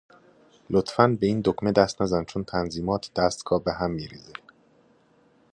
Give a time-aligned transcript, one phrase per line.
[0.69, 4.33] لطفا به این دکمه دست نزن چون تنظیمات دستگاه بهم میریزه.